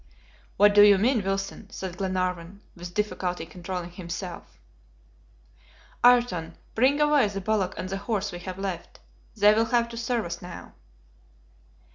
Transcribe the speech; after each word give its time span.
"What 0.57 0.73
do 0.73 0.81
you 0.81 0.97
mean, 0.97 1.23
Wilson?" 1.23 1.69
said 1.69 1.97
Glenarvan, 1.97 2.63
with 2.75 2.95
difficulty 2.95 3.45
controlling 3.45 3.91
himself. 3.91 4.57
"Ayrton, 6.03 6.57
bring 6.73 6.99
away 6.99 7.27
the 7.27 7.39
bullock 7.39 7.75
and 7.77 7.87
the 7.87 7.97
horse 7.97 8.31
we 8.31 8.39
have 8.39 8.57
left; 8.57 8.99
they 9.37 9.53
will 9.53 9.65
have 9.65 9.89
to 9.89 9.97
serve 9.97 10.25
us 10.25 10.41
now." 10.41 10.73